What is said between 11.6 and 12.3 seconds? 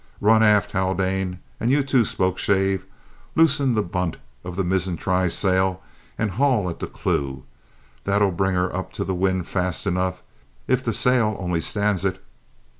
stands it!"